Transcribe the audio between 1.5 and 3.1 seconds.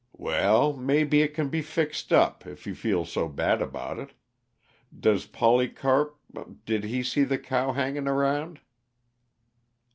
fixed up, if you feel